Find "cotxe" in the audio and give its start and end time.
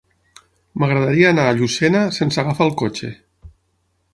2.83-3.11